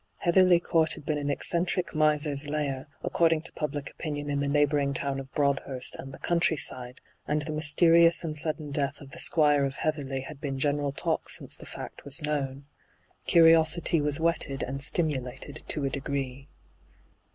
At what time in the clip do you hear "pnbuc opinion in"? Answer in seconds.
3.51-4.39